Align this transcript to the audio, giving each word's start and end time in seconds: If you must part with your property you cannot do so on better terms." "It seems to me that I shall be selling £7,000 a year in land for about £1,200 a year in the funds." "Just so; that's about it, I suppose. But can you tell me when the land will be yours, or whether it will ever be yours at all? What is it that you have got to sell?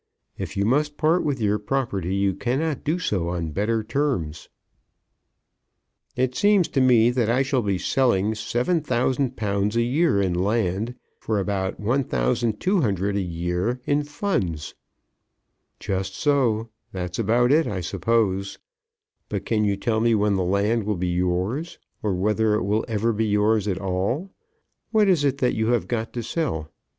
If 0.35 0.57
you 0.57 0.65
must 0.65 0.97
part 0.97 1.23
with 1.23 1.39
your 1.39 1.59
property 1.59 2.15
you 2.15 2.33
cannot 2.33 2.83
do 2.83 2.97
so 2.97 3.27
on 3.27 3.51
better 3.51 3.83
terms." 3.83 4.49
"It 6.15 6.33
seems 6.33 6.67
to 6.69 6.81
me 6.81 7.11
that 7.11 7.29
I 7.29 7.43
shall 7.43 7.61
be 7.61 7.77
selling 7.77 8.31
£7,000 8.31 9.75
a 9.75 9.81
year 9.83 10.19
in 10.19 10.33
land 10.33 10.95
for 11.19 11.37
about 11.39 11.79
£1,200 11.79 13.15
a 13.15 13.21
year 13.21 13.79
in 13.85 13.99
the 13.99 14.05
funds." 14.05 14.73
"Just 15.79 16.15
so; 16.15 16.71
that's 16.91 17.19
about 17.19 17.51
it, 17.51 17.67
I 17.67 17.79
suppose. 17.81 18.57
But 19.29 19.45
can 19.45 19.65
you 19.65 19.77
tell 19.77 19.99
me 19.99 20.15
when 20.15 20.33
the 20.33 20.43
land 20.43 20.83
will 20.85 20.97
be 20.97 21.09
yours, 21.13 21.77
or 22.01 22.15
whether 22.15 22.55
it 22.55 22.63
will 22.63 22.83
ever 22.87 23.13
be 23.13 23.27
yours 23.27 23.67
at 23.67 23.77
all? 23.79 24.31
What 24.89 25.07
is 25.07 25.23
it 25.23 25.37
that 25.37 25.53
you 25.53 25.67
have 25.67 25.87
got 25.87 26.11
to 26.13 26.23
sell? 26.23 26.71